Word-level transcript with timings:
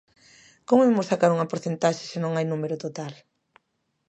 ¿Como 0.67 0.87
imos 0.91 1.09
sacar 1.11 1.29
unha 1.35 1.49
porcentaxe 1.51 2.03
se 2.11 2.17
non 2.23 2.33
hai 2.35 2.45
número 2.47 2.75
total? 2.85 3.13